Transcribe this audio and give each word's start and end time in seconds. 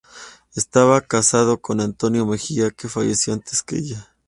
Estaba 0.55 1.01
casada 1.01 1.57
con 1.57 1.79
Antonio 1.79 2.25
Mejía, 2.25 2.71
que 2.71 2.89
falleció 2.89 3.33
antes 3.33 3.61
que 3.61 3.75
ella. 3.77 4.11